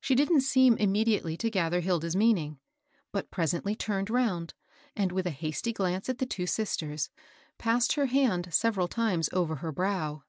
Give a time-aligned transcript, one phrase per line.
[0.00, 2.60] She didn't seem immediately to gather Hilda's meaning;
[3.10, 4.54] but presently turned round,
[4.94, 7.10] and, with a hasty glance at the two sisters,
[7.58, 10.22] passed hec hand several times over her brow.